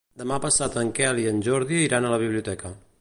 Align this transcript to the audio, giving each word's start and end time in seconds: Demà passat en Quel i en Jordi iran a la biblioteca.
Demà 0.19 0.37
passat 0.45 0.77
en 0.83 0.89
Quel 0.99 1.21
i 1.23 1.27
en 1.33 1.41
Jordi 1.49 1.83
iran 1.89 2.09
a 2.09 2.15
la 2.15 2.21
biblioteca. 2.25 2.75